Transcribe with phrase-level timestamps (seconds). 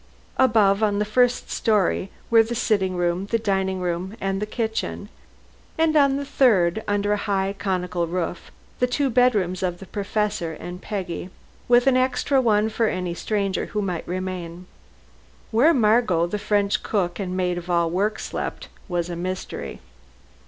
[0.39, 5.09] Above, on the first story, were the sitting room, the dining room and the kitchen;
[5.77, 10.53] and on the third, under a high conical roof, the two bedrooms of the Professor
[10.53, 11.29] and Peggy,
[11.67, 14.65] with an extra one for any stranger who might remain.
[15.51, 19.81] Where Margot, the French cook and maid of all work, slept, was a mystery.